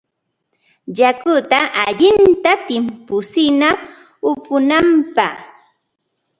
Yakuta 0.97 1.59
allinta 1.83 2.51
timputsina 2.67 3.69
upunapaq. 4.29 5.37